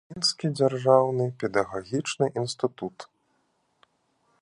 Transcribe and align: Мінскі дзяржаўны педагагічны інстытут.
Мінскі 0.11 0.49
дзяржаўны 0.59 1.27
педагагічны 1.43 2.25
інстытут. 2.43 2.97